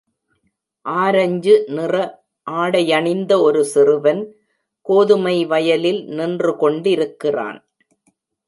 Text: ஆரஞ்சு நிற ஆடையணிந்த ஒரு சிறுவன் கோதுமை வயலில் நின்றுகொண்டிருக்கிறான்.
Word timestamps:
ஆரஞ்சு 0.85 1.63
நிற 1.67 1.95
ஆடையணிந்த 2.47 3.41
ஒரு 3.41 3.65
சிறுவன் 3.65 4.23
கோதுமை 4.81 5.45
வயலில் 5.45 6.01
நின்றுகொண்டிருக்கிறான். 6.09 7.59